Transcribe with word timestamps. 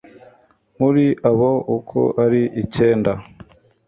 muri 0.79 1.05
abo 1.29 1.51
uko 1.77 1.99
ari 2.23 2.41
icyenda 2.61 3.11